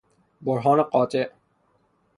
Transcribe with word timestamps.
برهان 0.41 0.83
قاطع 0.83 1.27